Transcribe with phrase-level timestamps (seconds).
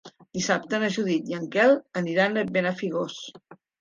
[0.37, 3.19] Dissabte na Judit i en Quel aniran a Benafigos.